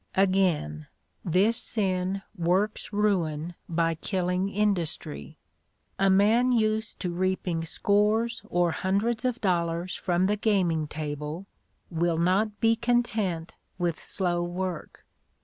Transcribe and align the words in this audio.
Again, 0.15 0.87
this 1.23 1.57
sin 1.57 2.23
works 2.35 2.91
ruin 2.91 3.53
by 3.69 3.93
killing 3.93 4.49
industry. 4.49 5.37
A 5.99 6.09
man 6.09 6.51
used 6.51 6.99
to 7.01 7.11
reaping 7.11 7.63
scores 7.65 8.41
or 8.49 8.71
hundreds 8.71 9.25
of 9.25 9.39
dollars 9.41 9.93
from 9.93 10.25
the 10.25 10.37
gaming 10.37 10.87
table 10.87 11.45
will 11.91 12.17
not 12.17 12.59
be 12.59 12.75
content 12.75 13.55
with 13.77 14.03
slow 14.03 14.41
work. 14.43 15.05